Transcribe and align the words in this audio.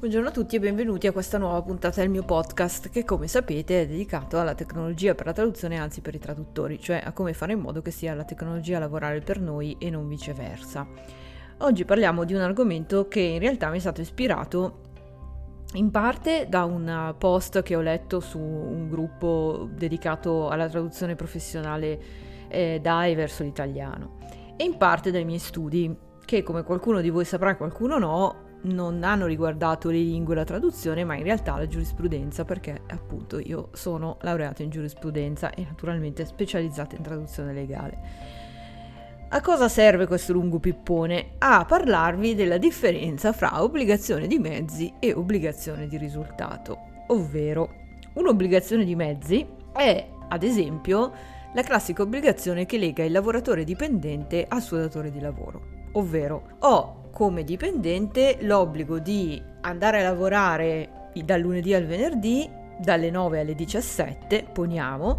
Buongiorno 0.00 0.28
a 0.28 0.32
tutti 0.32 0.56
e 0.56 0.60
benvenuti 0.60 1.06
a 1.06 1.12
questa 1.12 1.36
nuova 1.36 1.60
puntata 1.60 2.00
del 2.00 2.08
mio 2.08 2.22
podcast 2.22 2.88
che 2.88 3.04
come 3.04 3.28
sapete 3.28 3.82
è 3.82 3.86
dedicato 3.86 4.40
alla 4.40 4.54
tecnologia 4.54 5.14
per 5.14 5.26
la 5.26 5.34
traduzione, 5.34 5.76
anzi 5.76 6.00
per 6.00 6.14
i 6.14 6.18
traduttori, 6.18 6.80
cioè 6.80 7.02
a 7.04 7.12
come 7.12 7.34
fare 7.34 7.52
in 7.52 7.60
modo 7.60 7.82
che 7.82 7.90
sia 7.90 8.14
la 8.14 8.24
tecnologia 8.24 8.78
a 8.78 8.80
lavorare 8.80 9.20
per 9.20 9.40
noi 9.40 9.76
e 9.78 9.90
non 9.90 10.08
viceversa. 10.08 10.86
Oggi 11.58 11.84
parliamo 11.84 12.24
di 12.24 12.32
un 12.32 12.40
argomento 12.40 13.08
che 13.08 13.20
in 13.20 13.40
realtà 13.40 13.68
mi 13.68 13.76
è 13.76 13.80
stato 13.80 14.00
ispirato 14.00 14.78
in 15.74 15.90
parte 15.90 16.46
da 16.48 16.64
un 16.64 17.14
post 17.18 17.60
che 17.60 17.76
ho 17.76 17.82
letto 17.82 18.20
su 18.20 18.38
un 18.38 18.88
gruppo 18.88 19.68
dedicato 19.70 20.48
alla 20.48 20.66
traduzione 20.70 21.14
professionale 21.14 22.00
eh, 22.48 22.78
DAE 22.80 23.14
verso 23.14 23.42
l'italiano 23.42 24.16
e 24.56 24.64
in 24.64 24.78
parte 24.78 25.10
dai 25.10 25.26
miei 25.26 25.38
studi 25.38 25.94
che 26.24 26.42
come 26.42 26.62
qualcuno 26.62 27.02
di 27.02 27.10
voi 27.10 27.26
saprà, 27.26 27.54
qualcuno 27.54 27.98
no, 27.98 28.48
non 28.62 29.02
hanno 29.02 29.26
riguardato 29.26 29.88
le 29.88 29.98
lingue 29.98 30.34
e 30.34 30.36
la 30.36 30.44
traduzione, 30.44 31.04
ma 31.04 31.16
in 31.16 31.22
realtà 31.22 31.56
la 31.56 31.66
giurisprudenza, 31.66 32.44
perché 32.44 32.82
appunto 32.88 33.38
io 33.38 33.68
sono 33.72 34.18
laureata 34.20 34.62
in 34.62 34.70
giurisprudenza 34.70 35.50
e 35.50 35.64
naturalmente 35.64 36.24
specializzata 36.24 36.96
in 36.96 37.02
traduzione 37.02 37.52
legale. 37.52 37.98
A 39.32 39.40
cosa 39.40 39.68
serve 39.68 40.06
questo 40.06 40.32
lungo 40.32 40.58
pippone? 40.58 41.34
A 41.38 41.64
parlarvi 41.64 42.34
della 42.34 42.58
differenza 42.58 43.32
fra 43.32 43.62
obbligazione 43.62 44.26
di 44.26 44.40
mezzi 44.40 44.92
e 44.98 45.12
obbligazione 45.12 45.86
di 45.86 45.96
risultato, 45.96 47.04
ovvero 47.06 47.70
un'obbligazione 48.14 48.84
di 48.84 48.96
mezzi 48.96 49.46
è, 49.72 50.04
ad 50.28 50.42
esempio, 50.42 51.12
la 51.54 51.62
classica 51.62 52.02
obbligazione 52.02 52.66
che 52.66 52.76
lega 52.76 53.04
il 53.04 53.12
lavoratore 53.12 53.62
dipendente 53.62 54.46
al 54.48 54.62
suo 54.62 54.78
datore 54.78 55.12
di 55.12 55.20
lavoro, 55.20 55.62
ovvero 55.92 56.56
ho 56.58 56.99
come 57.10 57.44
dipendente 57.44 58.38
l'obbligo 58.40 58.98
di 58.98 59.40
andare 59.62 60.00
a 60.00 60.02
lavorare 60.02 61.10
dal 61.24 61.40
lunedì 61.40 61.74
al 61.74 61.84
venerdì, 61.84 62.48
dalle 62.78 63.10
9 63.10 63.40
alle 63.40 63.54
17, 63.54 64.46
poniamo, 64.52 65.18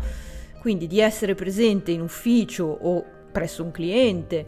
quindi 0.59 0.87
di 0.87 0.99
essere 0.99 1.35
presente 1.35 1.91
in 1.91 2.01
ufficio 2.01 2.65
o 2.65 3.03
presso 3.31 3.63
un 3.63 3.71
cliente 3.71 4.45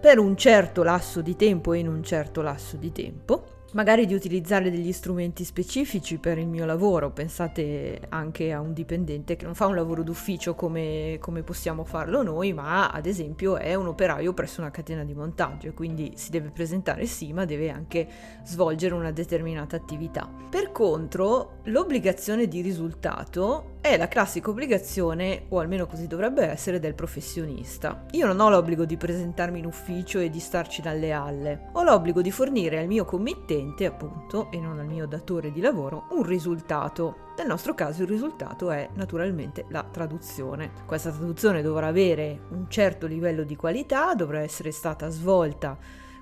per 0.00 0.18
un 0.18 0.36
certo 0.36 0.82
lasso 0.82 1.20
di 1.20 1.36
tempo 1.36 1.72
e 1.72 1.78
in 1.78 1.88
un 1.88 2.02
certo 2.02 2.40
lasso 2.40 2.76
di 2.76 2.92
tempo 2.92 3.57
magari 3.72 4.06
di 4.06 4.14
utilizzare 4.14 4.70
degli 4.70 4.92
strumenti 4.92 5.44
specifici 5.44 6.18
per 6.18 6.38
il 6.38 6.46
mio 6.46 6.64
lavoro, 6.64 7.10
pensate 7.10 8.00
anche 8.08 8.52
a 8.52 8.60
un 8.60 8.72
dipendente 8.72 9.36
che 9.36 9.44
non 9.44 9.54
fa 9.54 9.66
un 9.66 9.74
lavoro 9.74 10.02
d'ufficio 10.02 10.54
come, 10.54 11.18
come, 11.20 11.42
possiamo 11.42 11.84
farlo 11.84 12.22
noi, 12.22 12.52
ma 12.52 12.88
ad 12.88 13.06
esempio 13.06 13.56
è 13.56 13.74
un 13.74 13.86
operaio 13.86 14.32
presso 14.32 14.60
una 14.60 14.70
catena 14.70 15.04
di 15.04 15.14
montaggio 15.14 15.68
e 15.68 15.74
quindi 15.74 16.12
si 16.14 16.30
deve 16.30 16.50
presentare 16.50 17.06
sì, 17.06 17.32
ma 17.32 17.44
deve 17.44 17.70
anche 17.70 18.06
svolgere 18.44 18.94
una 18.94 19.12
determinata 19.12 19.76
attività. 19.76 20.28
Per 20.48 20.72
contro, 20.72 21.58
l'obbligazione 21.64 22.48
di 22.48 22.62
risultato 22.62 23.76
è 23.80 23.96
la 23.96 24.08
classica 24.08 24.50
obbligazione, 24.50 25.44
o 25.48 25.60
almeno 25.60 25.86
così 25.86 26.06
dovrebbe 26.06 26.44
essere, 26.44 26.78
del 26.78 26.94
professionista. 26.94 28.04
Io 28.12 28.26
non 28.26 28.40
ho 28.40 28.50
l'obbligo 28.50 28.84
di 28.84 28.96
presentarmi 28.96 29.60
in 29.60 29.66
ufficio 29.66 30.18
e 30.18 30.30
di 30.30 30.40
starci 30.40 30.82
dalle 30.82 31.12
alle, 31.12 31.68
ho 31.72 31.82
l'obbligo 31.82 32.20
di 32.20 32.30
fornire 32.30 32.78
al 32.78 32.86
mio 32.86 33.04
committente, 33.04 33.57
appunto, 33.84 34.50
e 34.50 34.60
non 34.60 34.78
al 34.78 34.86
mio 34.86 35.06
datore 35.06 35.50
di 35.52 35.60
lavoro, 35.60 36.06
un 36.10 36.22
risultato. 36.22 37.26
Nel 37.36 37.46
nostro 37.46 37.74
caso 37.74 38.02
il 38.02 38.08
risultato 38.08 38.70
è 38.70 38.88
naturalmente 38.94 39.64
la 39.68 39.82
traduzione. 39.82 40.70
Questa 40.86 41.10
traduzione 41.10 41.62
dovrà 41.62 41.86
avere 41.86 42.40
un 42.50 42.68
certo 42.68 43.06
livello 43.06 43.44
di 43.44 43.56
qualità, 43.56 44.14
dovrà 44.14 44.40
essere 44.40 44.70
stata 44.72 45.08
svolta 45.08 45.78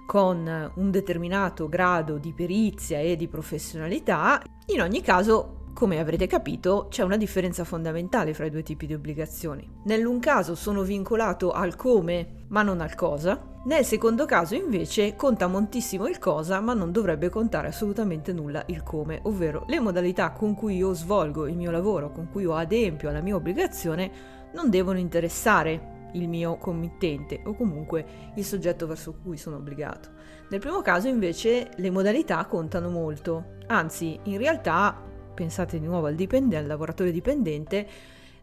con 0.06 0.70
un 0.74 0.90
determinato 0.90 1.68
grado 1.68 2.18
di 2.18 2.32
perizia 2.32 3.00
e 3.00 3.16
di 3.16 3.28
professionalità. 3.28 4.40
In 4.66 4.80
ogni 4.80 5.02
caso 5.02 5.64
come 5.76 5.98
avrete 5.98 6.26
capito, 6.26 6.86
c'è 6.88 7.02
una 7.02 7.18
differenza 7.18 7.62
fondamentale 7.62 8.32
fra 8.32 8.46
i 8.46 8.50
due 8.50 8.62
tipi 8.62 8.86
di 8.86 8.94
obbligazioni. 8.94 9.68
Nell'un 9.84 10.20
caso 10.20 10.54
sono 10.54 10.80
vincolato 10.80 11.50
al 11.52 11.76
come, 11.76 12.44
ma 12.48 12.62
non 12.62 12.80
al 12.80 12.94
cosa. 12.94 13.38
Nel 13.66 13.84
secondo 13.84 14.24
caso 14.24 14.54
invece 14.54 15.16
conta 15.16 15.46
moltissimo 15.48 16.06
il 16.06 16.18
cosa, 16.18 16.60
ma 16.60 16.72
non 16.72 16.92
dovrebbe 16.92 17.28
contare 17.28 17.68
assolutamente 17.68 18.32
nulla 18.32 18.62
il 18.68 18.82
come, 18.82 19.20
ovvero 19.24 19.64
le 19.66 19.78
modalità 19.78 20.30
con 20.30 20.54
cui 20.54 20.76
io 20.76 20.94
svolgo 20.94 21.46
il 21.46 21.58
mio 21.58 21.70
lavoro, 21.70 22.10
con 22.10 22.30
cui 22.32 22.44
io 22.44 22.54
adempio 22.54 23.10
alla 23.10 23.20
mia 23.20 23.36
obbligazione, 23.36 24.10
non 24.54 24.70
devono 24.70 24.96
interessare 24.96 26.08
il 26.12 26.26
mio 26.26 26.56
committente 26.56 27.42
o 27.44 27.54
comunque 27.54 28.32
il 28.34 28.44
soggetto 28.46 28.86
verso 28.86 29.18
cui 29.22 29.36
sono 29.36 29.56
obbligato. 29.56 30.08
Nel 30.48 30.60
primo 30.60 30.80
caso 30.80 31.06
invece 31.06 31.68
le 31.76 31.90
modalità 31.90 32.42
contano 32.46 32.88
molto, 32.88 33.56
anzi 33.66 34.18
in 34.22 34.38
realtà 34.38 35.02
pensate 35.36 35.78
di 35.78 35.86
nuovo 35.86 36.08
al, 36.08 36.16
dipende, 36.16 36.56
al 36.56 36.66
lavoratore 36.66 37.12
dipendente, 37.12 37.86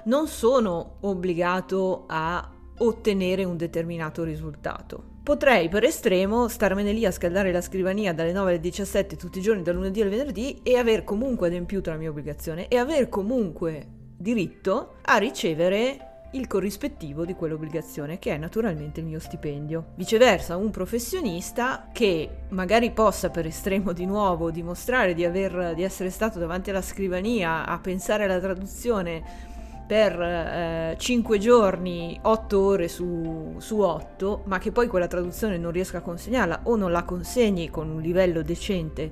non 0.06 0.28
sono 0.28 0.98
obbligato 1.02 2.06
a 2.08 2.50
ottenere 2.78 3.44
un 3.44 3.58
determinato 3.58 4.24
risultato. 4.24 5.12
Potrei 5.24 5.70
per 5.70 5.84
estremo 5.84 6.48
starmene 6.48 6.92
lì 6.92 7.06
a 7.06 7.12
scaldare 7.12 7.52
la 7.52 7.62
scrivania 7.62 8.14
dalle 8.14 8.34
9 8.34 8.50
alle 8.52 8.60
17 8.60 9.16
tutti 9.16 9.40
i 9.40 9.42
giorni, 9.42 9.64
dal 9.64 9.76
lunedì 9.76 10.02
al 10.02 10.10
venerdì 10.10 10.60
e 10.64 10.78
aver 10.78 11.04
comunque 11.04 11.48
adempiuto 11.48 11.90
la 11.90 11.98
mia 11.98 12.10
obbligazione 12.10 12.68
e 12.68 12.78
aver 12.78 13.10
comunque 13.10 13.88
diritto 14.18 14.96
a 15.02 15.18
ricevere 15.18 16.13
il 16.34 16.48
corrispettivo 16.48 17.26
di 17.26 17.34
quell'obbligazione, 17.36 18.20
che 18.20 18.34
è 18.34 18.38
naturalmente 18.38 19.00
il 19.00 19.06
mio 19.06 19.20
stipendio. 19.20 19.88
Viceversa, 19.96 20.58
un 20.58 20.72
professionista 20.72 21.90
che 21.92 22.30
magari 22.50 22.92
possa 22.92 23.30
per 23.30 23.46
estremo 23.46 23.94
di 23.94 24.06
nuovo 24.06 24.52
dimostrare 24.52 25.14
di, 25.14 25.26
aver, 25.26 25.74
di 25.76 25.84
essere 25.84 26.10
stato 26.10 26.40
davanti 26.40 26.70
alla 26.70 26.82
scrivania 26.82 27.66
a 27.66 27.80
pensare 27.80 28.24
alla 28.24 28.40
traduzione 28.40 29.52
per 29.86 30.20
eh, 30.20 30.96
5 30.98 31.38
giorni, 31.38 32.18
8 32.22 32.60
ore 32.60 32.88
su, 32.88 33.56
su 33.58 33.80
8, 33.80 34.44
ma 34.46 34.58
che 34.58 34.72
poi 34.72 34.88
quella 34.88 35.08
traduzione 35.08 35.58
non 35.58 35.72
riesca 35.72 36.00
a 36.00 36.02
consegnarla 36.02 36.62
o 36.64 36.76
non 36.76 36.92
la 36.92 37.04
consegni 37.04 37.70
con 37.70 37.90
un 37.90 38.02
livello 38.02 38.42
decente 38.42 39.12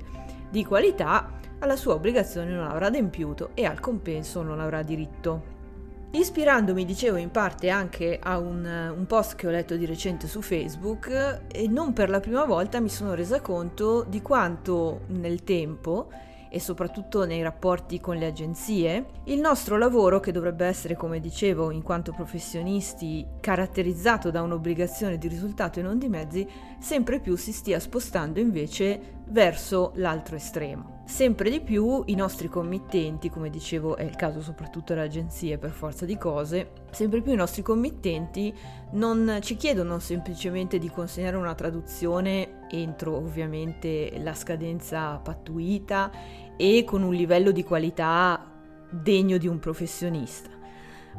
di 0.50 0.64
qualità, 0.64 1.38
alla 1.60 1.76
sua 1.76 1.94
obbligazione 1.94 2.50
non 2.50 2.66
avrà 2.66 2.86
adempiuto 2.86 3.50
e 3.54 3.64
al 3.64 3.78
compenso 3.78 4.42
non 4.42 4.58
avrà 4.58 4.82
diritto. 4.82 5.60
Ispirandomi, 6.14 6.84
dicevo, 6.84 7.16
in 7.16 7.30
parte 7.30 7.70
anche 7.70 8.18
a 8.22 8.36
un, 8.36 8.92
un, 8.96 9.06
post 9.06 9.34
che 9.34 9.46
ho 9.46 9.50
letto 9.50 9.76
di 9.76 9.86
recente 9.86 10.26
su 10.28 10.42
Facebook 10.42 11.40
e 11.50 11.66
non 11.68 11.94
per 11.94 12.10
la 12.10 12.20
prima 12.20 12.44
volta 12.44 12.80
mi 12.80 12.90
sono 12.90 13.14
resa 13.14 13.40
conto 13.40 14.04
di 14.06 14.20
quanto 14.20 15.00
nel 15.06 15.42
tempo 15.42 16.10
e 16.50 16.60
soprattutto 16.60 17.24
nei 17.24 17.42
rapporti 17.42 17.98
con 17.98 18.18
le 18.18 18.26
agenzie, 18.26 19.06
il 19.24 19.40
nostro 19.40 19.78
lavoro, 19.78 20.20
che 20.20 20.32
dovrebbe 20.32 20.66
essere, 20.66 20.96
come 20.96 21.18
dicevo, 21.18 21.70
in 21.70 21.80
quanto 21.80 22.12
professionisti, 22.12 23.26
caratterizzato 23.40 24.30
da 24.30 24.42
un'obbligazione 24.42 25.16
di 25.16 25.28
risultato 25.28 25.80
e 25.80 25.82
non 25.82 25.96
di 25.96 26.10
mezzi, 26.10 26.46
sempre 26.78 27.20
più 27.20 27.36
si 27.36 27.52
stia 27.52 27.80
spostando 27.80 28.38
invece 28.38 29.21
verso 29.26 29.92
l'altro 29.96 30.36
estremo. 30.36 31.00
Sempre 31.04 31.50
di 31.50 31.60
più 31.60 32.02
i 32.06 32.14
nostri 32.14 32.48
committenti, 32.48 33.28
come 33.28 33.50
dicevo 33.50 33.96
è 33.96 34.02
il 34.02 34.16
caso 34.16 34.40
soprattutto 34.40 34.94
delle 34.94 35.06
agenzie 35.06 35.58
per 35.58 35.70
forza 35.70 36.04
di 36.04 36.16
cose, 36.16 36.70
sempre 36.90 37.20
più 37.20 37.32
i 37.32 37.36
nostri 37.36 37.62
committenti 37.62 38.54
non 38.92 39.38
ci 39.42 39.56
chiedono 39.56 39.98
semplicemente 39.98 40.78
di 40.78 40.88
consegnare 40.88 41.36
una 41.36 41.54
traduzione 41.54 42.60
entro 42.70 43.16
ovviamente 43.16 44.12
la 44.18 44.34
scadenza 44.34 45.18
pattuita 45.18 46.10
e 46.56 46.84
con 46.84 47.02
un 47.02 47.12
livello 47.12 47.50
di 47.50 47.64
qualità 47.64 48.50
degno 48.88 49.38
di 49.38 49.48
un 49.48 49.58
professionista, 49.58 50.50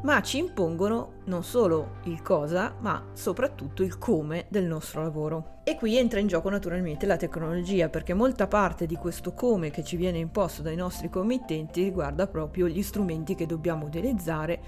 ma 0.03 0.21
ci 0.21 0.37
impongono 0.37 1.21
non 1.25 1.43
solo 1.43 1.97
il 2.03 2.21
cosa, 2.21 2.75
ma 2.79 3.09
soprattutto 3.13 3.83
il 3.83 3.97
come 3.97 4.45
del 4.49 4.65
nostro 4.65 5.01
lavoro. 5.01 5.52
E 5.65 5.77
qui 5.77 5.97
entra 5.97 6.19
in 6.19 6.27
gioco 6.27 6.49
naturalmente 6.49 7.05
la 7.05 7.15
tecnologia, 7.15 7.87
perché 7.87 8.13
molta 8.13 8.47
parte 8.47 8.85
di 8.85 8.95
questo 8.95 9.31
come 9.31 9.71
che 9.71 9.81
ci 9.81 9.95
viene 9.95 10.17
imposto 10.17 10.61
dai 10.61 10.75
nostri 10.75 11.09
committenti 11.09 11.83
riguarda 11.83 12.27
proprio 12.27 12.67
gli 12.67 12.83
strumenti 12.83 13.33
che 13.33 13.45
dobbiamo 13.45 13.85
utilizzare 13.85 14.59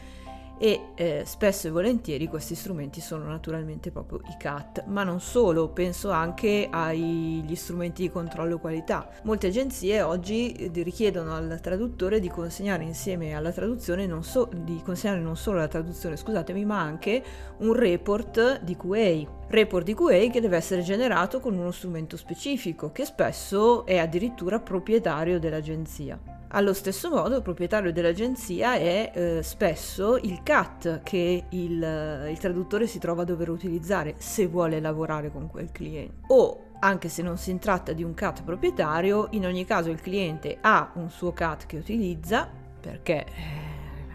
e 0.58 0.90
eh, 0.96 1.24
spesso 1.26 1.68
e 1.68 1.72
volentieri 1.72 2.28
questi 2.28 2.56
strumenti 2.56 3.02
sono 3.02 3.26
naturalmente 3.26 3.92
proprio 3.92 4.22
i 4.30 4.36
CAT, 4.38 4.86
ma 4.88 5.04
non 5.04 5.20
solo, 5.20 5.70
penso 5.70 6.12
anche 6.12 6.68
agli 6.70 7.56
strumenti 7.56 8.04
di 8.04 8.10
controllo 8.10 8.60
qualità. 8.60 9.10
Molte 9.24 9.48
agenzie 9.48 10.02
oggi 10.02 10.52
eh, 10.54 10.72
richiedono 10.84 11.34
al 11.36 11.60
traduttore 11.62 12.20
di 12.20 12.30
consegnare 12.30 12.84
insieme 12.84 13.34
alla 13.34 13.52
traduzione 13.52 14.06
non, 14.06 14.24
so, 14.24 14.50
consegnare 14.84 15.22
non 15.22 15.36
solo 15.36 15.60
la 15.60 15.68
traduzione, 15.68 16.18
scusatemi, 16.18 16.66
ma 16.66 16.80
anche 16.80 17.24
un 17.58 17.74
report 17.74 18.62
di 18.62 18.76
QA. 18.76 19.44
Report 19.48 19.86
di 19.86 19.94
QA 19.94 20.30
che 20.32 20.42
deve 20.42 20.58
essere 20.58 20.82
generato 20.82 21.40
con 21.40 21.56
uno 21.56 21.72
strumento 21.72 22.18
specifico 22.18 22.92
che 22.92 23.06
spesso 23.06 23.86
è 23.86 23.98
addirittura 23.98 24.60
proprietario 24.60 25.40
dell'agenzia. 25.40 26.20
Allo 26.50 26.74
stesso 26.74 27.10
modo 27.10 27.36
il 27.36 27.42
proprietario 27.42 27.92
dell'agenzia 27.92 28.76
è 28.76 29.12
eh, 29.14 29.44
spesso 29.44 30.18
il 30.18 30.42
CAT 30.44 31.02
che 31.04 31.46
il, 31.50 32.28
il, 32.30 32.38
traduttore 32.40 32.88
si 32.88 33.00
trova 33.00 33.24
a 33.24 33.26
dover 33.26 33.50
utilizzare 33.50 34.16
se 34.18 34.48
vuole 34.48 34.80
lavorare 34.80 35.32
con 35.32 35.50
quel 35.50 35.72
cliente. 35.72 36.22
O 36.28 36.66
anche 36.80 37.10
se 37.10 37.24
non 37.24 37.38
si 37.38 37.58
tratta 37.58 37.94
di 37.94 38.04
un 38.04 38.14
CAT 38.14 38.44
proprietario, 38.44 39.28
in 39.32 39.46
ogni 39.46 39.66
caso 39.66 39.90
il 39.90 40.00
cliente 40.00 40.58
ha 40.62 40.92
un 40.96 41.10
suo 41.10 41.34
CAT 41.34 41.66
che 41.66 41.78
utilizza 41.78 42.48
perché 42.80 43.26
eh, 43.26 43.32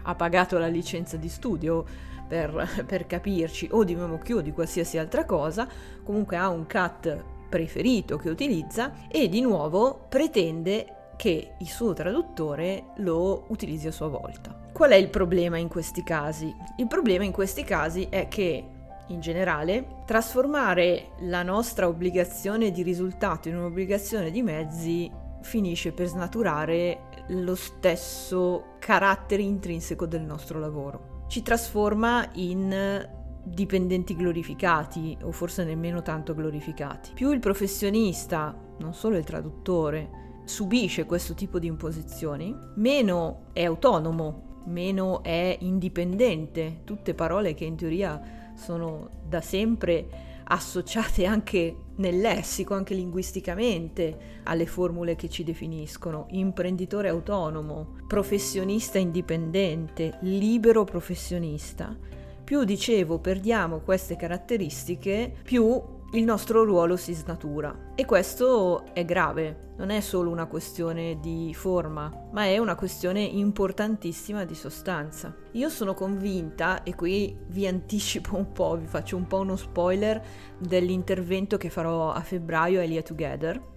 ha 0.01 0.15
pagato 0.15 0.57
la 0.57 0.67
licenza 0.67 1.17
di 1.17 1.27
studio 1.27 1.85
per, 2.27 2.69
per 2.87 3.05
capirci 3.05 3.67
o 3.71 3.83
di 3.83 3.93
MemoQ 3.93 4.35
o 4.37 4.41
di 4.41 4.53
qualsiasi 4.53 4.97
altra 4.97 5.25
cosa, 5.25 5.67
comunque 6.01 6.37
ha 6.37 6.47
un 6.47 6.65
CAT 6.65 7.23
preferito 7.49 8.15
che 8.15 8.29
utilizza 8.29 8.93
e 9.09 9.27
di 9.27 9.41
nuovo 9.41 10.05
pretende 10.07 10.95
che 11.21 11.53
il 11.55 11.67
suo 11.67 11.93
traduttore 11.93 12.93
lo 12.95 13.43
utilizzi 13.49 13.85
a 13.85 13.91
sua 13.91 14.07
volta. 14.07 14.59
Qual 14.73 14.89
è 14.89 14.95
il 14.95 15.09
problema 15.09 15.59
in 15.59 15.67
questi 15.67 16.01
casi? 16.01 16.51
Il 16.77 16.87
problema 16.87 17.23
in 17.23 17.31
questi 17.31 17.63
casi 17.63 18.07
è 18.09 18.27
che 18.27 18.65
in 19.05 19.19
generale, 19.19 20.01
trasformare 20.07 21.09
la 21.19 21.43
nostra 21.43 21.87
obbligazione 21.87 22.71
di 22.71 22.81
risultato 22.81 23.49
in 23.49 23.57
un'obbligazione 23.57 24.31
di 24.31 24.41
mezzi 24.41 25.11
finisce 25.41 25.91
per 25.91 26.07
snaturare 26.07 27.01
lo 27.27 27.53
stesso 27.53 28.77
carattere 28.79 29.43
intrinseco 29.43 30.07
del 30.07 30.21
nostro 30.21 30.57
lavoro. 30.57 31.25
Ci 31.27 31.43
trasforma 31.43 32.27
in 32.33 33.07
dipendenti 33.43 34.15
glorificati 34.15 35.15
o 35.21 35.31
forse 35.31 35.65
nemmeno 35.65 36.01
tanto 36.01 36.33
glorificati. 36.33 37.11
Più 37.13 37.31
il 37.31 37.39
professionista, 37.39 38.57
non 38.79 38.95
solo 38.95 39.17
il 39.17 39.23
traduttore, 39.23 40.21
subisce 40.51 41.05
questo 41.05 41.33
tipo 41.33 41.59
di 41.59 41.67
imposizioni, 41.67 42.53
meno 42.75 43.45
è 43.53 43.63
autonomo, 43.63 44.59
meno 44.65 45.23
è 45.23 45.55
indipendente, 45.61 46.81
tutte 46.83 47.13
parole 47.13 47.53
che 47.53 47.63
in 47.63 47.77
teoria 47.77 48.51
sono 48.53 49.09
da 49.25 49.39
sempre 49.39 50.29
associate 50.43 51.25
anche 51.25 51.73
nel 51.95 52.19
lessico, 52.19 52.73
anche 52.73 52.93
linguisticamente, 52.93 54.41
alle 54.43 54.65
formule 54.65 55.15
che 55.15 55.29
ci 55.29 55.45
definiscono. 55.45 56.27
Imprenditore 56.31 57.07
autonomo, 57.07 57.95
professionista 58.05 58.97
indipendente, 58.97 60.17
libero 60.19 60.83
professionista. 60.83 61.97
Più 62.43 62.65
dicevo 62.65 63.19
perdiamo 63.19 63.79
queste 63.79 64.17
caratteristiche, 64.17 65.33
più 65.41 65.81
il 66.13 66.25
nostro 66.25 66.65
ruolo 66.65 66.97
si 66.97 67.13
snatura 67.13 67.93
e 67.95 68.03
questo 68.03 68.93
è 68.93 69.05
grave, 69.05 69.69
non 69.77 69.91
è 69.91 70.01
solo 70.01 70.29
una 70.29 70.45
questione 70.45 71.19
di 71.21 71.53
forma, 71.53 72.27
ma 72.31 72.43
è 72.43 72.57
una 72.57 72.75
questione 72.75 73.21
importantissima 73.21 74.43
di 74.43 74.53
sostanza. 74.53 75.33
Io 75.51 75.69
sono 75.69 75.93
convinta, 75.93 76.83
e 76.83 76.95
qui 76.95 77.37
vi 77.47 77.65
anticipo 77.65 78.35
un 78.35 78.51
po', 78.51 78.75
vi 78.75 78.87
faccio 78.87 79.15
un 79.15 79.25
po' 79.25 79.39
uno 79.39 79.55
spoiler 79.55 80.21
dell'intervento 80.57 81.55
che 81.55 81.69
farò 81.69 82.11
a 82.11 82.19
febbraio 82.19 82.81
a 82.81 82.83
Elia 82.83 83.03
Together, 83.03 83.69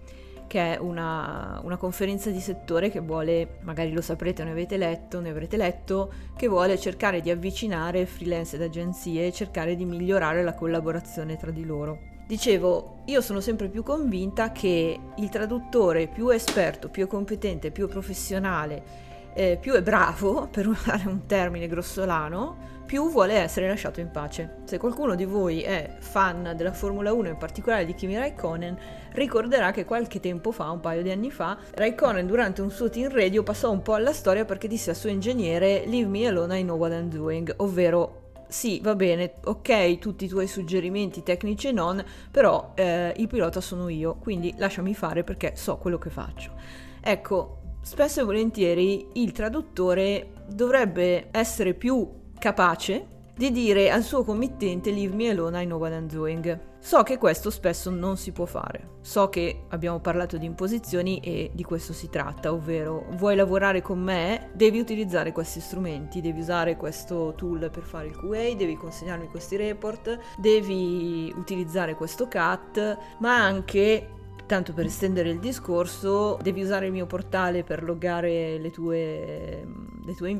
che 0.47 0.75
è 0.75 0.77
una, 0.77 1.61
una, 1.63 1.77
conferenza 1.77 2.31
di 2.31 2.41
settore 2.41 2.89
che 2.89 2.99
vuole, 2.99 3.59
magari 3.61 3.93
lo 3.93 4.01
saprete, 4.01 4.43
ne 4.43 4.51
avete 4.51 4.75
letto, 4.75 5.21
ne 5.21 5.29
avrete 5.29 5.55
letto, 5.55 6.11
che 6.35 6.49
vuole 6.49 6.77
cercare 6.77 7.21
di 7.21 7.29
avvicinare 7.31 8.05
freelance 8.05 8.57
ed 8.57 8.61
agenzie 8.61 9.27
e 9.27 9.31
cercare 9.31 9.77
di 9.77 9.85
migliorare 9.85 10.43
la 10.43 10.53
collaborazione 10.53 11.37
tra 11.37 11.51
di 11.51 11.63
loro. 11.63 12.13
Dicevo, 12.27 13.01
io 13.05 13.21
sono 13.21 13.39
sempre 13.39 13.67
più 13.67 13.83
convinta 13.83 14.51
che 14.51 14.99
il 15.15 15.29
traduttore 15.29 16.07
più 16.07 16.29
esperto, 16.29 16.89
più 16.89 17.05
competente, 17.05 17.69
più 17.69 17.87
professionale, 17.87 18.83
eh, 19.35 19.59
più 19.61 19.73
è 19.73 19.83
bravo, 19.83 20.47
per 20.51 20.67
usare 20.67 21.07
un 21.07 21.27
termine 21.27 21.67
grossolano, 21.67 22.73
più 22.87 23.11
vuole 23.11 23.35
essere 23.35 23.67
lasciato 23.67 23.99
in 23.99 24.09
pace. 24.09 24.61
Se 24.63 24.79
qualcuno 24.79 25.13
di 25.13 25.25
voi 25.25 25.61
è 25.61 25.97
fan 25.99 26.53
della 26.55 26.73
Formula 26.73 27.13
1, 27.13 27.27
in 27.27 27.37
particolare 27.37 27.85
di 27.85 27.93
Kimi 27.93 28.17
Raikkonen, 28.17 28.75
ricorderà 29.11 29.69
che 29.69 29.85
qualche 29.85 30.19
tempo 30.19 30.51
fa, 30.51 30.71
un 30.71 30.79
paio 30.79 31.03
di 31.03 31.11
anni 31.11 31.29
fa, 31.29 31.55
Raikkonen 31.75 32.25
durante 32.25 32.63
un 32.63 32.71
suo 32.71 32.89
team 32.89 33.11
radio 33.11 33.43
passò 33.43 33.69
un 33.69 33.83
po' 33.83 33.93
alla 33.93 34.13
storia 34.13 34.45
perché 34.45 34.67
disse 34.67 34.89
al 34.89 34.95
suo 34.95 35.09
ingegnere 35.09 35.83
Leave 35.85 36.09
me 36.09 36.25
alone, 36.25 36.57
I 36.57 36.63
know 36.63 36.75
what 36.77 36.91
I'm 36.91 37.07
doing, 37.07 37.53
ovvero 37.57 38.23
sì, 38.55 38.79
va 38.81 38.95
bene, 38.95 39.33
ok, 39.43 39.99
tutti 39.99 40.23
i 40.23 40.27
tuoi 40.29 40.47
suggerimenti 40.47 41.23
tecnici 41.23 41.67
e 41.67 41.71
non, 41.73 42.01
però 42.31 42.71
eh, 42.73 43.13
il 43.17 43.27
pilota 43.27 43.59
sono 43.59 43.89
io, 43.89 44.15
quindi 44.15 44.53
lasciami 44.55 44.95
fare 44.95 45.25
perché 45.25 45.57
so 45.57 45.75
quello 45.75 45.97
che 45.97 46.09
faccio. 46.09 46.53
Ecco, 47.01 47.57
spesso 47.81 48.21
e 48.21 48.23
volentieri 48.23 49.07
il 49.15 49.33
traduttore 49.33 50.29
dovrebbe 50.47 51.27
essere 51.31 51.73
più 51.73 52.09
capace 52.39 53.14
di 53.35 53.51
dire 53.51 53.91
al 53.91 54.03
suo 54.03 54.23
committente 54.23 54.91
leave 54.91 55.13
me 55.13 55.29
alone, 55.29 55.61
I 55.61 55.65
know 55.65 55.77
what 55.77 55.91
I'm 55.91 56.07
doing. 56.07 56.59
So 56.79 57.03
che 57.03 57.17
questo 57.17 57.49
spesso 57.49 57.89
non 57.89 58.15
si 58.15 58.31
può 58.31 58.45
fare. 58.45 58.97
So 59.01 59.27
che 59.27 59.63
abbiamo 59.69 59.99
parlato 59.99 60.37
di 60.37 60.45
imposizioni 60.45 61.19
e 61.19 61.51
di 61.53 61.63
questo 61.63 61.93
si 61.93 62.09
tratta, 62.09 62.53
ovvero 62.53 63.07
vuoi 63.11 63.35
lavorare 63.35 63.81
con 63.81 63.99
me, 63.99 64.51
devi 64.53 64.79
utilizzare 64.79 65.31
questi 65.31 65.59
strumenti, 65.59 66.21
devi 66.21 66.39
usare 66.39 66.77
questo 66.77 67.33
tool 67.35 67.69
per 67.71 67.83
fare 67.83 68.07
il 68.07 68.15
QA, 68.15 68.53
devi 68.55 68.77
consegnarmi 68.77 69.27
questi 69.27 69.57
report, 69.57 70.17
devi 70.37 71.33
utilizzare 71.35 71.95
questo 71.95 72.27
CAT, 72.27 72.97
ma 73.19 73.35
anche 73.35 74.09
Tanto 74.47 74.73
per 74.73 74.85
estendere 74.85 75.29
il 75.29 75.39
discorso, 75.39 76.37
devi 76.39 76.61
usare 76.61 76.85
il 76.85 76.91
mio 76.91 77.07
portale 77.07 77.63
per 77.63 77.81
loggare 77.81 78.59
le 78.59 78.69
tue, 78.69 79.65
le 80.05 80.13
tue 80.13 80.39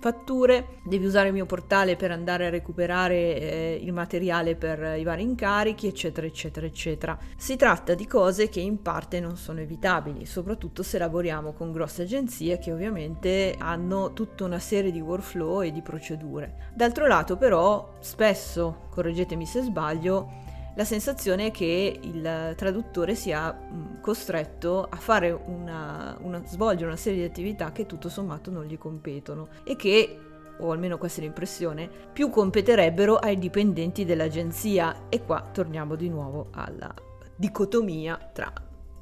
fatture, 0.00 0.78
devi 0.82 1.06
usare 1.06 1.28
il 1.28 1.34
mio 1.34 1.46
portale 1.46 1.94
per 1.94 2.10
andare 2.10 2.46
a 2.46 2.50
recuperare 2.50 3.14
eh, 3.14 3.78
il 3.80 3.92
materiale 3.92 4.56
per 4.56 4.98
i 4.98 5.04
vari 5.04 5.22
incarichi, 5.22 5.86
eccetera, 5.86 6.26
eccetera, 6.26 6.66
eccetera. 6.66 7.16
Si 7.36 7.54
tratta 7.54 7.94
di 7.94 8.08
cose 8.08 8.48
che 8.48 8.58
in 8.58 8.82
parte 8.82 9.20
non 9.20 9.36
sono 9.36 9.60
evitabili, 9.60 10.26
soprattutto 10.26 10.82
se 10.82 10.98
lavoriamo 10.98 11.52
con 11.52 11.70
grosse 11.70 12.02
agenzie 12.02 12.58
che 12.58 12.72
ovviamente 12.72 13.54
hanno 13.56 14.14
tutta 14.14 14.42
una 14.42 14.58
serie 14.58 14.90
di 14.90 15.00
workflow 15.00 15.62
e 15.62 15.70
di 15.70 15.80
procedure. 15.80 16.72
D'altro 16.74 17.06
lato 17.06 17.36
però, 17.36 17.94
spesso, 18.00 18.88
correggetemi 18.90 19.46
se 19.46 19.62
sbaglio, 19.62 20.42
la 20.76 20.84
sensazione 20.84 21.46
è 21.46 21.50
che 21.50 22.00
il 22.02 22.54
traduttore 22.56 23.14
sia 23.14 23.52
mm, 23.52 24.00
costretto 24.00 24.88
a 24.88 24.98
una, 25.46 26.16
una, 26.20 26.42
svolgere 26.46 26.86
una 26.86 26.96
serie 26.96 27.20
di 27.20 27.24
attività 27.24 27.70
che 27.72 27.86
tutto 27.86 28.08
sommato 28.08 28.50
non 28.50 28.64
gli 28.64 28.76
competono 28.76 29.48
e 29.64 29.76
che 29.76 30.18
o 30.58 30.70
almeno 30.70 30.98
questa 30.98 31.20
è 31.20 31.24
l'impressione, 31.24 31.90
più 32.12 32.30
competerebbero 32.30 33.16
ai 33.16 33.38
dipendenti 33.38 34.04
dell'agenzia. 34.04 35.08
E 35.08 35.24
qua 35.24 35.42
torniamo 35.52 35.96
di 35.96 36.08
nuovo 36.08 36.48
alla 36.52 36.94
dicotomia 37.34 38.16
tra 38.32 38.52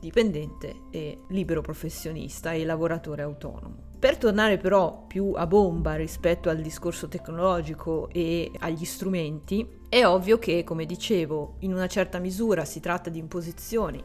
dipendente 0.00 0.85
e 0.90 1.20
libero 1.28 1.61
professionista 1.61 2.52
e 2.52 2.64
lavoratore 2.64 3.23
autonomo. 3.23 3.91
Per 4.02 4.16
tornare 4.16 4.56
però 4.56 5.04
più 5.06 5.30
a 5.37 5.47
bomba 5.47 5.94
rispetto 5.94 6.50
al 6.50 6.61
discorso 6.61 7.06
tecnologico 7.06 8.09
e 8.09 8.50
agli 8.59 8.85
strumenti, 8.85 9.64
è 9.88 10.04
ovvio 10.04 10.40
che, 10.40 10.64
come 10.64 10.87
dicevo, 10.87 11.54
in 11.61 11.73
una 11.73 11.87
certa 11.87 12.18
misura 12.18 12.64
si 12.64 12.80
tratta 12.80 13.11
di 13.11 13.21
imposizioni 13.21 14.02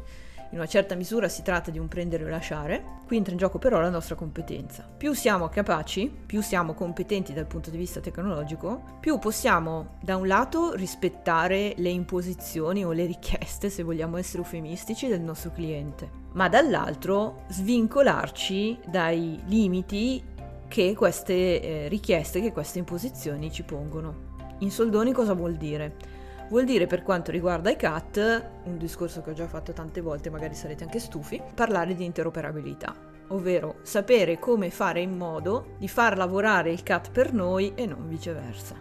in 0.51 0.58
una 0.58 0.68
certa 0.68 0.96
misura 0.96 1.27
si 1.27 1.42
tratta 1.42 1.72
di 1.72 1.80
un 1.80 1.88
prendere 1.88 2.24
o 2.24 2.27
lasciare, 2.27 2.84
qui 3.06 3.18
entra 3.18 3.32
in 3.34 3.38
gioco 3.38 3.58
però 3.58 3.80
la 3.80 3.89
nostra 3.89 4.16
competenza. 4.16 4.88
Più 4.98 5.13
siamo 5.13 5.50
capaci, 5.50 6.12
più 6.25 6.42
siamo 6.42 6.74
competenti 6.74 7.34
dal 7.34 7.48
punto 7.48 7.70
di 7.70 7.77
vista 7.77 8.00
tecnologico, 8.00 8.98
più 9.00 9.20
possiamo 9.20 9.98
da 10.01 10.16
un 10.16 10.27
lato 10.27 10.74
rispettare 10.74 11.74
le 11.77 11.89
imposizioni 11.89 12.86
o 12.86 12.92
le 12.92 13.06
richieste, 13.06 13.70
se 13.70 13.84
vogliamo 13.84 14.18
essere 14.18 14.39
eufemistici, 14.39 15.08
del 15.08 15.22
nostro 15.22 15.51
cliente, 15.51 16.10
ma 16.34 16.50
dall'altro 16.50 17.44
svincolarci 17.50 18.80
dai 18.86 19.42
limiti 19.46 20.24
che 20.68 20.96
queste 20.96 21.62
eh, 21.62 21.88
richieste, 21.88 22.42
che 22.42 22.51
queste 22.51 22.80
imposizioni 22.80 23.51
ci 23.51 23.63
pongono. 23.63 24.25
In 24.60 24.72
soldoni 24.72 25.12
cosa 25.12 25.34
vuol 25.34 25.56
dire? 25.56 25.96
Vuol 26.50 26.63
dire 26.63 26.88
per 26.88 27.04
quanto 27.04 27.32
riguarda 27.32 27.70
i 27.70 27.75
CAT, 27.75 28.46
un 28.63 28.77
discorso 28.77 29.22
che 29.22 29.32
ho 29.32 29.34
già 29.34 29.48
fatto 29.48 29.74
tante 29.74 30.00
volte, 30.00 30.30
magari 30.30 30.56
sarete 30.56 30.86
anche 30.86 31.00
stufi, 31.00 31.42
parlare 31.54 31.94
di 31.94 32.06
interoperabilità, 32.06 32.96
ovvero 33.27 33.80
sapere 33.82 34.39
come 34.39 34.70
fare 34.70 35.01
in 35.01 35.18
modo 35.18 35.75
di 35.77 35.89
far 35.89 36.16
lavorare 36.16 36.72
il 36.72 36.84
CAT 36.84 37.12
per 37.12 37.34
noi 37.34 37.74
e 37.75 37.86
non 37.86 38.08
viceversa. 38.08 38.75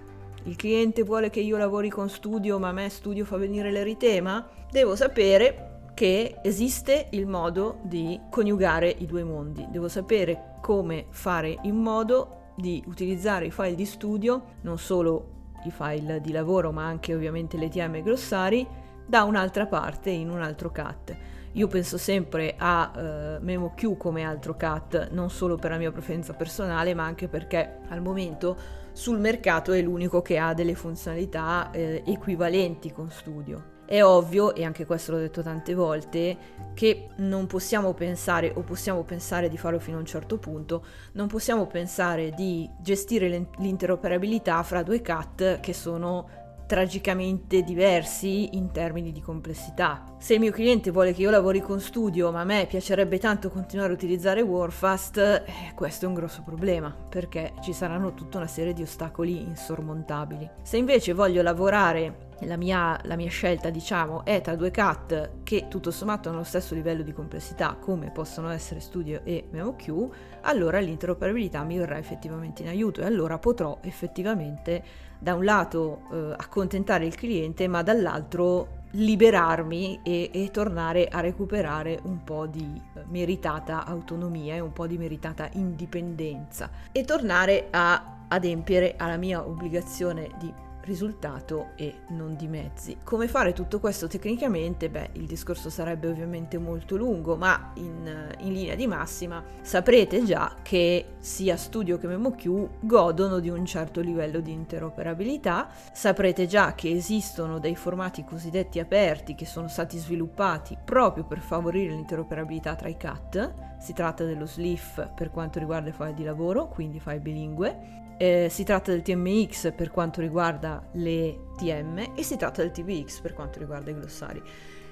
Il 0.45 0.55
cliente 0.55 1.03
vuole 1.03 1.29
che 1.29 1.41
io 1.41 1.57
lavori 1.57 1.89
con 1.89 2.09
studio, 2.09 2.57
ma 2.61 2.69
a 2.69 2.73
me 2.73 2.89
studio 2.89 3.25
fa 3.25 3.37
venire 3.37 3.73
l'eritema? 3.73 4.49
Devo 4.71 4.95
sapere 4.95 5.91
che 5.93 6.37
esiste 6.45 7.09
il 7.11 7.27
modo 7.27 7.81
di 7.83 8.21
coniugare 8.31 8.95
i 8.99 9.07
due 9.07 9.25
mondi. 9.25 9.67
Devo 9.71 9.89
sapere 9.89 10.59
come 10.61 11.07
fare 11.09 11.59
in 11.63 11.75
modo 11.75 12.53
di 12.55 12.81
utilizzare 12.87 13.47
i 13.47 13.51
file 13.51 13.75
di 13.75 13.85
studio 13.85 14.55
non 14.61 14.79
solo 14.79 15.36
i 15.67 15.71
file 15.71 16.21
di 16.21 16.33
lavoro 16.33 16.73
ma 16.73 16.85
anche 16.85 17.15
ovviamente 17.15 17.57
le 17.57 17.69
TM 17.69 18.03
glossari 18.03 18.67
da 19.07 19.23
un'altra 19.23 19.67
parte 19.67 20.11
in 20.11 20.31
un 20.31 20.43
altro 20.43 20.71
CAT. 20.71 21.17
Io 21.53 21.69
penso 21.69 21.97
sempre 21.97 22.55
a 22.59 22.91
uh, 22.95 23.43
MemoQ 23.43 23.97
come 23.97 24.25
altro 24.25 24.57
CAT, 24.57 25.11
non 25.13 25.31
solo 25.31 25.57
per 25.57 25.71
la 25.71 25.79
mia 25.79 25.91
preferenza 25.91 26.35
personale, 26.35 26.93
ma 26.93 27.05
anche 27.05 27.29
perché 27.29 27.79
al 27.89 28.03
momento 28.03 28.57
sul 28.93 29.19
mercato 29.19 29.73
è 29.73 29.81
l'unico 29.81 30.21
che 30.21 30.39
ha 30.39 30.53
delle 30.53 30.75
funzionalità 30.75 31.71
eh, 31.71 32.03
equivalenti 32.07 32.93
con 32.93 33.11
Studio. 33.11 33.76
È 33.87 34.03
ovvio, 34.03 34.55
e 34.55 34.65
anche 34.65 34.85
questo 34.85 35.13
l'ho 35.13 35.19
detto 35.19 35.43
tante 35.43 35.73
volte, 35.75 36.37
che 36.75 37.09
non 37.19 37.47
possiamo 37.47 37.95
pensare, 37.95 38.53
o 38.55 38.63
possiamo 38.63 39.05
pensare 39.05 39.49
di 39.49 39.57
farlo 39.57 39.79
fino 39.79 39.97
a 39.97 40.01
un 40.01 40.07
certo 40.07 40.39
punto, 40.39 40.85
non 41.13 41.29
possiamo 41.29 41.67
pensare 41.67 42.33
di 42.33 42.69
gestire 42.81 43.49
l'interoperabilità 43.59 44.63
fra 44.65 44.83
due 44.83 45.01
CAT 45.01 45.61
che 45.61 45.73
sono 45.73 46.45
tragicamente 46.67 47.63
diversi 47.63 48.57
in 48.57 48.73
termini 48.73 49.13
di 49.13 49.21
complessità. 49.21 50.17
Se 50.19 50.35
il 50.35 50.41
mio 50.41 50.51
cliente 50.51 50.91
vuole 50.91 51.15
che 51.15 51.23
io 51.23 51.31
lavori 51.31 51.61
con 51.61 51.81
studio, 51.81 52.33
ma 52.33 52.41
a 52.41 52.45
me 52.45 52.67
piacerebbe 52.69 53.19
tanto 53.19 53.51
continuare 53.51 53.93
a 53.93 53.95
utilizzare 53.95 54.41
Warfast, 54.43 55.17
eh, 55.17 55.45
questo 55.77 56.05
è 56.05 56.09
un 56.09 56.15
grosso 56.15 56.43
problema, 56.45 56.95
perché 57.09 57.53
ci 57.63 57.73
saranno 57.73 58.15
tutta 58.15 58.39
una 58.39 58.49
serie 58.49 58.73
di 58.73 58.83
ostacoli 58.83 59.41
insormontabili. 59.43 60.51
Se 60.63 60.77
invece 60.77 61.13
voglio 61.13 61.41
lavorare 61.41 62.26
la 62.41 62.57
mia, 62.57 62.99
la 63.05 63.17
mia, 63.17 63.31
scelta, 63.31 63.71
diciamo, 63.71 64.25
è 64.25 64.41
tra 64.41 64.57
due 64.57 64.71
CAT 64.71 65.43
che 65.43 65.69
tutto 65.69 65.91
sommato 65.91 66.29
hanno 66.29 66.39
lo 66.39 66.45
stesso 66.45 66.75
livello 66.75 67.03
di 67.03 67.13
complessità 67.13 67.77
come 67.81 68.11
possono 68.11 68.51
essere 68.51 68.81
Studio 68.81 69.23
e 69.25 69.47
MemoQ, 69.51 70.09
allora 70.43 70.79
l'interoperabilità 70.79 71.63
mi 71.63 71.79
verrà 71.79 71.97
effettivamente 71.97 72.63
in 72.63 72.69
aiuto 72.69 73.01
e 73.01 73.07
allora 73.07 73.39
potrò 73.39 73.79
effettivamente 73.83 74.83
da 75.19 75.35
un 75.35 75.45
lato 75.45 76.03
eh, 76.13 76.35
accontentare 76.37 77.07
il 77.07 77.15
cliente, 77.15 77.67
ma 77.69 77.83
dall'altro 77.83 78.85
liberarmi 78.91 80.01
e, 80.03 80.31
e, 80.33 80.51
tornare 80.51 81.09
a 81.09 81.21
recuperare 81.21 81.99
un 82.05 82.23
po' 82.23 82.47
di 82.47 82.81
eh, 82.95 83.03
meritata 83.09 83.85
autonomia 83.85 84.55
e 84.55 84.61
un 84.61 84.73
po' 84.73 84.87
di 84.87 84.97
meritata 84.97 85.49
indipendenza 85.55 86.71
e 86.93 87.05
tornare 87.05 87.69
a 87.71 88.25
adempiere 88.29 88.95
alla 88.97 89.17
mia 89.17 89.47
obbligazione 89.47 90.31
di 90.39 90.53
risultato 90.87 91.73
e 91.75 92.03
non 92.09 92.37
di 92.37 92.47
mezzi. 92.47 92.99
Come 93.03 93.29
fare 93.29 93.53
tutto 93.53 93.81
questo 93.81 94.07
tecnicamente? 94.07 94.89
Beh, 94.89 95.11
il 95.15 95.27
discorso 95.27 95.69
sarebbe 95.69 96.07
ovviamente 96.07 96.57
molto 96.57 96.97
lungo, 96.97 97.37
ma 97.37 97.73
in, 97.75 98.35
in 98.39 98.53
linea 98.53 98.75
di 98.75 98.87
massima 98.87 99.43
saprete 99.61 100.25
già 100.25 100.55
che 100.63 101.15
sia 101.19 101.57
Studio 101.57 101.99
che 101.99 102.07
MemoQ 102.07 102.69
godono 102.81 103.41
di 103.41 103.51
un 103.51 103.67
certo 103.67 104.01
livello 104.01 104.41
di 104.41 104.53
interoperabilità, 104.53 105.69
saprete 105.93 106.47
già 106.47 106.75
che 106.75 106.91
esistono 106.91 107.59
dei 107.59 107.75
formati 107.75 108.25
cosiddetti 108.25 108.79
aperti 108.79 109.35
che 109.35 109.45
sono 109.45 109.69
stati 109.69 109.99
sviluppati 109.99 110.79
proprio 110.83 111.25
per 111.25 111.41
favorire 111.41 111.93
l'interoperabilità 111.93 112.77
tra 112.77 112.89
i 112.89 112.97
CAT, 112.97 113.77
si 113.79 113.93
tratta 113.93 114.25
dello 114.25 114.47
SLIF 114.47 115.11
per 115.15 115.31
quanto 115.31 115.59
riguarda 115.59 115.91
i 115.91 115.93
file 115.93 116.15
di 116.15 116.25
lavoro, 116.25 116.69
quindi 116.69 117.01
file 117.01 117.21
bilingue, 117.21 118.05
eh, 118.19 118.49
si 118.51 118.65
tratta 118.65 118.91
del 118.91 119.03
TMX 119.03 119.73
per 119.75 119.91
quanto 119.91 120.21
riguarda 120.21 120.89
le 120.93 121.49
TM 121.57 122.13
e 122.15 122.23
si 122.23 122.37
tratta 122.37 122.63
del 122.63 122.71
TVX 122.71 123.21
per 123.21 123.35
quanto 123.35 123.59
riguarda 123.59 123.91
i 123.91 123.95
glossari. 123.95 124.43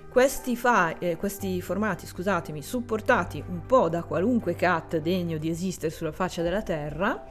Questi, 0.09 0.55
fa- 0.55 0.97
eh, 0.99 1.17
questi 1.17 1.61
formati, 1.61 2.07
scusatemi, 2.07 2.63
supportati 2.63 3.43
un 3.49 3.67
po' 3.67 3.89
da 3.89 4.05
qualunque 4.05 4.55
cat 4.55 4.99
degno 4.99 5.39
di 5.39 5.49
esistere 5.49 5.91
sulla 5.91 6.13
faccia 6.13 6.43
della 6.43 6.63
Terra, 6.63 7.25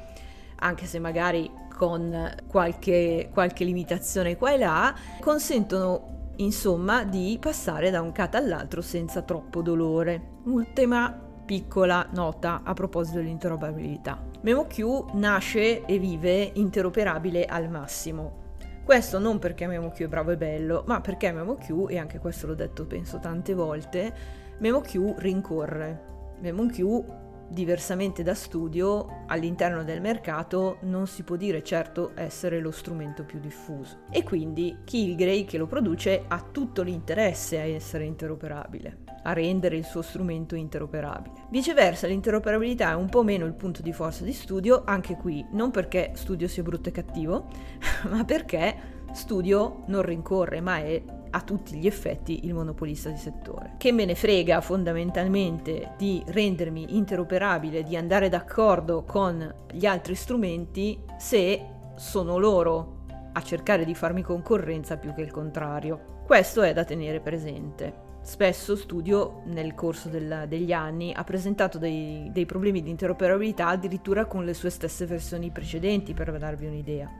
anche 0.58 0.86
se 0.86 1.00
magari 1.00 1.50
con 1.74 2.36
qualche, 2.48 3.30
qualche 3.32 3.64
limitazione 3.64 4.36
qua 4.36 4.52
e 4.52 4.58
là, 4.58 4.94
consentono 5.22 6.32
insomma 6.38 7.04
di 7.06 7.38
passare 7.40 7.90
da 7.90 8.02
un 8.02 8.12
cat 8.12 8.36
all'altro 8.36 8.82
senza 8.82 9.22
troppo 9.22 9.62
dolore. 9.62 10.40
Ultima 10.46 11.23
piccola 11.46 12.08
nota 12.12 12.62
a 12.64 12.74
proposito 12.74 13.18
dell'interoperabilità. 13.18 14.22
MemoQ 14.42 15.14
nasce 15.14 15.86
e 15.86 16.00
vive 16.00 16.52
interoperabile 16.54 17.46
al 17.46 17.70
massimo. 17.70 18.42
Questo 18.84 19.18
non 19.18 19.40
perché 19.40 19.66
MemoQ 19.66 20.02
è 20.02 20.08
bravo 20.08 20.32
e 20.32 20.38
bello, 20.38 20.84
ma 20.88 21.00
perché 21.00 21.32
MemoQ, 21.32 21.90
e 21.90 21.98
anche 21.98 22.20
questo 22.20 22.48
l'ho 22.48 22.56
detto 22.56 22.86
penso 22.86 23.20
tante 23.20 23.54
volte, 23.54 24.14
MemoQ 24.58 25.16
rincorre. 25.18 26.12
MemoQ 26.42 27.04
diversamente 27.54 28.24
da 28.24 28.34
studio, 28.34 29.24
all'interno 29.28 29.84
del 29.84 30.02
mercato 30.02 30.78
non 30.82 31.08
si 31.08 31.24
può 31.24 31.36
dire 31.36 31.64
certo 31.64 32.12
essere 32.16 32.60
lo 32.60 32.72
strumento 32.72 33.24
più 33.24 33.40
diffuso. 33.40 34.00
E 34.10 34.24
quindi 34.24 34.80
Kilgrey, 34.84 35.46
che 35.46 35.58
lo 35.58 35.68
produce, 35.68 36.26
ha 36.28 36.42
tutto 36.42 36.82
l'interesse 36.82 37.60
a 37.60 37.64
essere 37.64 38.06
interoperabile, 38.06 39.04
a 39.24 39.34
rendere 39.34 39.78
il 39.78 39.86
suo 39.86 40.02
strumento 40.02 40.56
interoperabile. 40.56 41.46
Viceversa, 41.50 42.08
l'interoperabilità 42.08 42.92
è 42.92 42.96
un 42.96 43.10
po' 43.10 43.24
meno 43.24 43.46
il 43.46 43.54
punto 43.54 43.82
di 43.82 43.94
forza 43.94 44.24
di 44.24 44.34
studio, 44.34 44.84
anche 44.86 45.16
qui 45.16 45.46
non 45.52 45.72
perché 45.72 46.12
studio 46.16 46.48
sia 46.48 46.64
brutto 46.64 46.90
e 46.90 46.92
cattivo, 46.92 47.48
ma 48.10 48.26
perché 48.26 48.93
studio 49.14 49.84
non 49.88 50.02
rincorre, 50.02 50.62
ma 50.62 50.78
è 50.78 51.02
a 51.36 51.42
tutti 51.42 51.76
gli 51.78 51.88
effetti 51.88 52.46
il 52.46 52.54
monopolista 52.54 53.10
di 53.10 53.18
settore. 53.18 53.74
Che 53.78 53.92
me 53.92 54.06
ne 54.06 54.16
frega 54.16 54.62
fondamentalmente 54.62 55.94
di 55.98 56.24
rendermi 56.28 56.96
interoperabile, 56.96 57.84
di 57.84 57.96
andare 57.96 58.30
d'accordo 58.30 59.04
con 59.04 59.54
gli 59.72 59.86
altri 59.86 60.16
strumenti 60.16 61.00
se 61.18 61.66
sono 61.96 62.38
loro 62.38 63.02
a 63.34 63.42
cercare 63.42 63.84
di 63.84 63.96
farmi 63.96 64.22
concorrenza 64.22 64.98
più 64.98 65.14
che 65.14 65.22
il 65.22 65.32
contrario. 65.32 66.22
Questo 66.26 66.62
è 66.62 66.72
da 66.74 66.84
tenere 66.84 67.20
presente. 67.20 68.12
Spesso 68.22 68.76
Studio 68.76 69.42
nel 69.48 69.74
corso 69.74 70.08
del, 70.08 70.46
degli 70.48 70.72
anni 70.72 71.12
ha 71.14 71.24
presentato 71.24 71.78
dei, 71.78 72.30
dei 72.32 72.46
problemi 72.46 72.82
di 72.82 72.90
interoperabilità 72.90 73.68
addirittura 73.68 74.26
con 74.26 74.46
le 74.46 74.54
sue 74.54 74.70
stesse 74.70 75.06
versioni 75.06 75.50
precedenti 75.50 76.14
per 76.14 76.38
darvi 76.38 76.68
un'idea. 76.68 77.12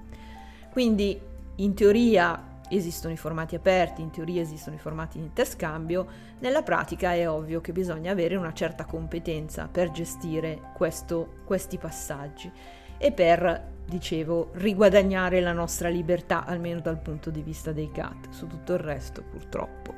Quindi 0.72 1.20
in 1.56 1.74
teoria 1.74 2.52
esistono 2.70 3.14
i 3.14 3.18
formati 3.18 3.56
aperti, 3.56 4.02
in 4.02 4.10
teoria 4.10 4.42
esistono 4.42 4.76
i 4.76 4.80
formati 4.80 5.20
di 5.20 5.26
interscambio, 5.26 6.08
nella 6.40 6.64
pratica 6.64 7.14
è 7.14 7.30
ovvio 7.30 7.62
che 7.62 7.72
bisogna 7.72 8.12
avere 8.12 8.36
una 8.36 8.54
certa 8.54 8.86
competenza 8.86 9.68
per 9.72 9.92
gestire 9.92 10.72
questo, 10.74 11.42
questi 11.46 11.78
passaggi 11.78 12.52
e 12.98 13.12
per, 13.12 13.72
dicevo, 13.86 14.52
riguadagnare 14.54 15.42
la 15.42 15.52
nostra 15.52 15.90
libertà, 15.90 16.46
almeno 16.46 16.80
dal 16.80 17.00
punto 17.00 17.30
di 17.30 17.42
vista 17.42 17.72
dei 17.72 17.92
CAT. 17.92 18.30
Su 18.30 18.48
tutto 18.48 18.74
il 18.74 18.80
resto, 18.80 19.22
purtroppo, 19.22 19.94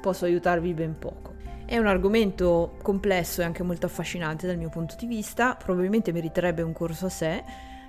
posso 0.00 0.24
aiutarvi 0.24 0.74
ben 0.74 0.98
poco. 0.98 1.34
È 1.64 1.78
un 1.78 1.86
argomento 1.86 2.76
complesso 2.82 3.40
e 3.40 3.44
anche 3.44 3.62
molto 3.62 3.86
affascinante 3.86 4.46
dal 4.46 4.58
mio 4.58 4.68
punto 4.68 4.94
di 4.98 5.06
vista, 5.06 5.54
probabilmente 5.54 6.12
meriterebbe 6.12 6.62
un 6.62 6.72
corso 6.72 7.06
a 7.06 7.10
sé, 7.10 7.44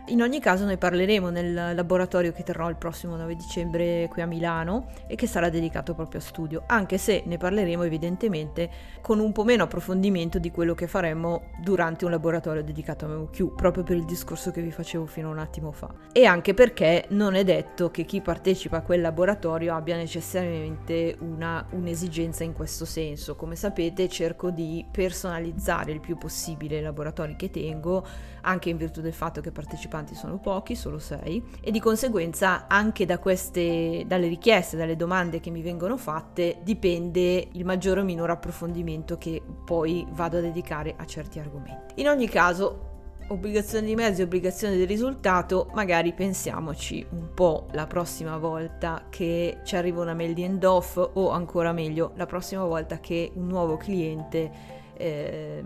in 0.08 0.22
ogni 0.22 0.40
caso 0.40 0.66
ne 0.66 0.78
parleremo 0.78 1.30
nel 1.30 1.76
laboratorio 1.76 2.32
che 2.32 2.44
terrò 2.44 2.70
il 2.70 2.76
prossimo 2.76 3.16
9 3.16 3.36
dicembre 3.36 4.08
qui 4.10 4.22
a 4.22 4.26
Milano 4.26 4.88
e 5.08 5.16
che 5.16 5.28
sarà 5.28 5.50
dedicato 5.50 5.94
proprio 5.94 6.20
a 6.20 6.24
studio, 6.24 6.64
anche 6.66 6.98
se 6.98 7.24
ne 7.26 7.38
parleremo 7.38 7.84
evidentemente 7.84 8.70
con 9.02 9.20
un 9.20 9.32
po' 9.32 9.44
meno 9.44 9.64
approfondimento 9.64 10.40
di 10.40 10.50
quello 10.50 10.74
che 10.74 10.88
faremmo 10.88 11.52
durante 11.62 12.06
un 12.06 12.12
laboratorio 12.12 12.64
dedicato 12.64 13.06
a 13.06 13.10
MemoQ, 13.10 13.54
proprio 13.56 13.84
per 13.84 13.96
il 13.96 14.06
discorso 14.06 14.52
che 14.52 14.62
vi 14.62 14.72
facevo 14.72 15.06
fino 15.06 15.30
a 15.30 15.32
un 15.32 15.40
attimo 15.40 15.72
fa. 15.72 15.94
E 16.12 16.26
anche 16.26 16.54
perché 16.54 17.06
non 17.10 17.36
è 17.36 17.44
detto 17.44 17.92
che 17.92 18.04
chi 18.04 18.22
partecipa 18.22 18.78
a 18.78 18.82
quel 18.82 19.02
laboratorio 19.02 19.76
abbia 19.76 19.96
necessariamente 19.96 21.16
una, 21.20 21.66
un'esigenza 21.72 22.44
in 22.44 22.54
questo 22.54 22.86
senso. 22.86 23.36
Come 23.36 23.56
sapete 23.56 24.10
cerco 24.10 24.50
di 24.50 24.86
personalizzare 24.92 25.92
il 25.92 26.00
più 26.00 26.18
possibile 26.18 26.80
i 26.80 26.82
laboratori 26.82 27.36
che 27.36 27.52
tengo, 27.52 28.06
anche 28.42 28.70
in 28.70 28.78
virtù 28.78 29.02
del 29.02 29.14
fatto 29.14 29.42
che 29.42 29.52
partecipo 29.52 29.92
partecipanti 30.02 30.16
sono 30.16 30.38
pochi, 30.38 30.76
solo 30.76 31.00
6, 31.00 31.44
e 31.62 31.72
di 31.72 31.80
conseguenza 31.80 32.68
anche 32.68 33.06
da 33.06 33.20
queste, 33.20 34.04
dalle 34.06 34.28
richieste, 34.28 34.78
dalle 34.78 34.96
domande 34.96 35.40
che 35.40 35.50
mi 35.50 35.62
vengono 35.62 35.98
fatte, 35.98 36.58
dipende 36.64 37.48
il 37.52 37.66
maggiore 37.66 38.02
o 38.02 38.04
minore 38.04 38.32
approfondimento 38.32 39.18
che 39.18 39.42
poi 39.66 40.06
vado 40.12 40.38
a 40.38 40.42
dedicare 40.42 40.96
a 40.98 41.06
certi 41.06 41.40
argomenti. 41.40 41.96
In 42.02 42.08
ogni 42.08 42.28
caso, 42.28 42.90
obbligazione 43.28 43.86
di 43.86 43.96
mezzo 43.96 44.22
e 44.22 44.24
obbligazione 44.26 44.76
di 44.76 44.86
risultato, 44.86 45.70
magari 45.74 46.14
pensiamoci 46.14 47.06
un 47.12 47.34
po' 47.34 47.68
la 47.72 47.88
prossima 47.88 48.38
volta 48.38 49.06
che 49.10 49.60
ci 49.64 49.76
arriva 49.76 50.02
una 50.02 50.14
mail 50.14 50.34
di 50.34 50.44
end 50.44 50.64
off 50.64 50.98
o 50.98 51.30
ancora 51.30 51.72
meglio 51.72 52.12
la 52.16 52.26
prossima 52.26 52.66
volta 52.66 53.00
che 53.00 53.32
un 53.36 53.48
nuovo 53.48 53.78
cliente 53.78 54.80
eh, 54.98 55.64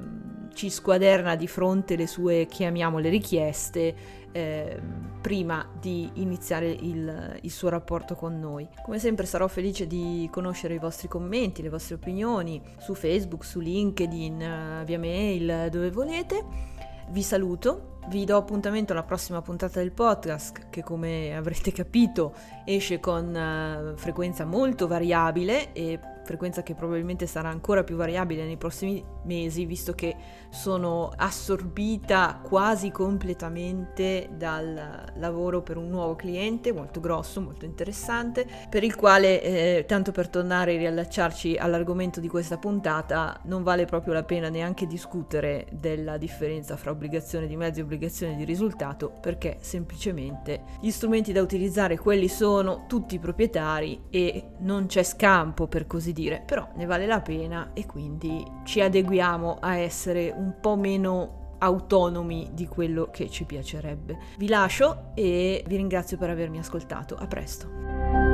ci 0.54 0.70
squaderna 0.70 1.36
di 1.36 1.48
fronte 1.48 1.96
le 1.96 2.08
sue, 2.08 2.46
chiamiamole, 2.46 3.10
richieste 3.10 3.96
eh, 4.32 4.82
prima 5.22 5.68
di 5.80 6.10
iniziare 6.16 6.70
il, 6.70 7.40
il, 7.42 7.52
suo 7.52 7.70
rapporto 7.70 8.16
con 8.16 8.40
noi. 8.40 8.68
Come 8.84 9.00
sempre 9.00 9.26
sarò 9.26 9.48
felice 9.48 9.88
di 9.88 10.28
conoscere 10.32 10.74
i 10.74 10.80
vostri 10.80 11.08
commenti, 11.08 11.62
le 11.62 11.70
vostre 11.70 11.96
opinioni 11.96 12.62
su 12.78 12.94
Facebook, 12.94 13.46
su 13.46 13.60
LinkedIn, 13.60 14.84
via 14.86 15.00
mail, 15.00 15.70
dove 15.72 15.90
volete. 15.90 16.74
Vi 17.10 17.22
saluto 17.22 17.95
Vi 18.08 18.24
do 18.24 18.38
appuntamento 18.38 18.92
alla 18.92 19.02
prossima 19.02 19.42
puntata 19.42 19.80
del 19.80 19.92
podcast 19.92 20.70
che 20.70 20.84
come 20.84 21.36
avrete 21.36 21.72
capito 21.72 22.36
esce 22.64 23.00
con 23.00 23.34
uh, 23.34 23.98
frequenza 23.98 24.46
molto 24.46 24.86
variabile 24.86 25.74
e 25.74 26.00
frequenza 26.26 26.64
che 26.64 26.74
probabilmente 26.74 27.28
sarà 27.28 27.50
ancora 27.50 27.84
più 27.84 27.96
variabile 27.96 28.46
nei 28.46 28.58
prossimi 28.58 29.04
mesi, 29.24 29.66
visto 29.66 29.94
che 29.94 30.16
sono 30.50 31.12
assorbita 31.16 32.42
quasi 32.44 32.92
completamente 32.92 34.30
dal 34.36 35.14
lavoro 35.16 35.62
per 35.62 35.78
un 35.78 35.90
nuovo 35.90 36.16
cliente 36.16 36.74
molto 36.74 37.00
grosso, 37.00 37.42
molto 37.42 37.66
interessante, 37.66 38.46
per 38.70 38.84
il 38.84 38.96
quale, 38.96 39.42
eh, 39.42 39.86
tanto 39.88 40.12
per 40.12 40.28
tornare 40.28 40.74
e 40.74 40.78
riallacciarci 40.78 41.58
all'argomento 41.58 42.20
di 42.20 42.28
questa 42.28 42.58
puntata, 42.58 43.40
non 43.44 43.64
vale 43.64 43.86
proprio 43.86 44.14
la 44.14 44.24
pena 44.24 44.50
neanche 44.50 44.88
discutere 44.88 45.68
della 45.72 46.18
differenza 46.18 46.76
fra 46.76 46.92
obbligazione 46.92 47.48
di 47.48 47.56
mezzi 47.56 47.80
e 47.80 47.84
obbligazione 47.96 48.36
di 48.36 48.44
risultato, 48.44 49.12
perché 49.20 49.58
semplicemente 49.62 50.64
gli 50.80 50.92
strumenti 50.92 51.32
da 51.32 51.42
utilizzare 51.42 51.98
quelli 51.98 52.28
sono 52.28 52.86
tutti 52.88 53.18
proprietari 53.20 54.04
e 54.10 54.52
non 54.60 54.86
c'è 54.86 55.04
scampo 55.04 55.68
per 55.68 55.88
così 55.88 56.14
dire, 56.14 56.44
però 56.46 56.68
ne 56.76 56.86
vale 56.86 57.06
la 57.06 57.22
pena 57.22 57.72
e 57.74 57.86
quindi 57.86 58.44
ci 58.64 58.82
adeguiamo 58.82 59.58
a 59.60 59.78
essere 59.78 60.34
un 60.36 60.56
po' 60.60 60.76
meno 60.76 61.44
autonomi 61.60 62.50
di 62.54 62.68
quello 62.68 63.10
che 63.12 63.30
ci 63.30 63.46
piacerebbe. 63.46 64.18
Vi 64.38 64.48
lascio 64.48 65.12
e 65.16 65.64
vi 65.66 65.78
ringrazio 65.78 66.18
per 66.18 66.30
avermi 66.30 66.60
ascoltato. 66.60 67.16
A 67.16 67.28
presto. 67.28 68.25